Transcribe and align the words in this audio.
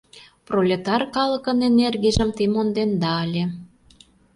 Пролетар 0.47 1.01
калыкын 1.15 1.57
энергийжым 1.69 2.29
те 2.37 2.43
монденда 2.53 3.13
ыле. 3.25 3.43